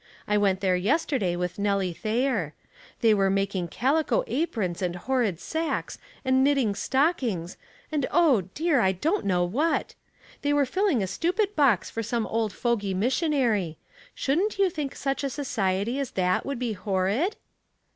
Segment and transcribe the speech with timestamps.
[0.27, 2.55] I went there yesterday with Nellie Thayer.
[3.01, 7.55] They are making calico aprons and horrid sacks, and knitting stockings—
[7.91, 8.79] and, oh, dear!
[8.79, 9.93] I don't know what.
[10.41, 13.77] They are filling a stupid box for somo old fogy missionary.
[14.15, 17.35] Shouldn't you think such a society as that would be horrid